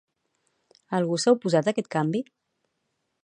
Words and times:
Algú 0.99 1.19
s'ha 1.23 1.33
oposat 1.37 1.69
a 1.69 1.73
aquest 1.75 1.91
canvi? 1.97 2.23